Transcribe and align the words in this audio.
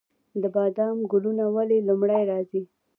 د 0.41 0.43
بادام 0.55 0.97
ګلونه 1.11 1.43
ولې 1.55 1.77
لومړی 1.87 2.21
راځي؟ 2.31 2.61